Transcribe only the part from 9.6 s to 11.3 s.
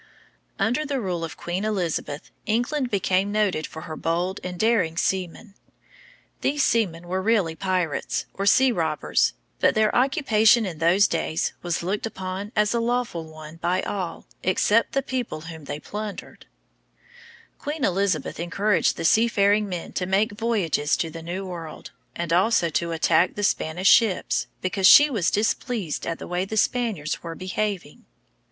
their occupation in those